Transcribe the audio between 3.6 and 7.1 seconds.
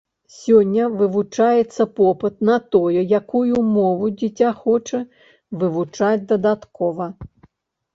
мову дзіця хоча вывучаць дадаткова.